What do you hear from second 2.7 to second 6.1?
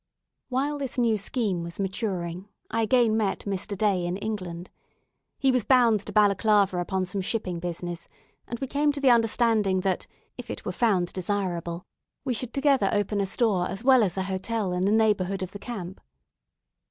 I again met Mr. Day in England. He was bound